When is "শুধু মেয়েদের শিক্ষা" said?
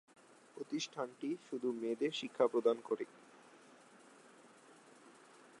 1.47-2.45